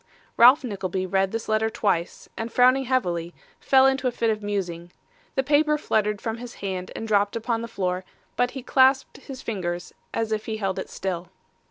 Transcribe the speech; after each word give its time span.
Ralph 0.35 0.63
Nickleby 0.63 1.05
read 1.05 1.31
this 1.31 1.47
letter 1.47 1.69
twice, 1.69 2.27
and 2.35 2.51
frowning 2.51 2.85
heavily, 2.85 3.35
fell 3.59 3.85
into 3.85 4.07
a 4.07 4.11
fit 4.11 4.31
of 4.31 4.41
musing; 4.41 4.91
the 5.35 5.43
paper 5.43 5.77
fluttered 5.77 6.19
from 6.19 6.37
his 6.37 6.55
hand 6.55 6.91
and 6.95 7.07
dropped 7.07 7.35
upon 7.35 7.61
the 7.61 7.67
floor, 7.67 8.03
but 8.35 8.49
he 8.57 8.63
clasped 8.63 9.17
his 9.17 9.43
fingers, 9.43 9.93
as 10.11 10.31
if 10.31 10.47
he 10.47 10.57
held 10.57 10.79
it 10.79 10.89
still. 10.89 11.29